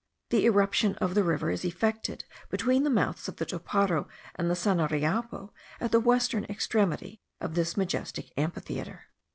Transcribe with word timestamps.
The 0.31 0.47
irruption 0.47 0.95
of 0.95 1.13
the 1.13 1.23
river 1.23 1.51
is 1.51 1.63
effected 1.63 2.23
between 2.49 2.81
the 2.83 2.89
mouths 2.89 3.27
of 3.27 3.35
the 3.35 3.45
Toparo 3.45 4.07
and 4.33 4.49
the 4.49 4.55
Sanariapo, 4.55 5.51
at 5.79 5.91
the 5.91 5.99
western 5.99 6.45
extremity 6.45 7.21
of 7.39 7.53
this 7.53 7.77
majestic 7.77 8.33
amphitheatre. 8.35 9.03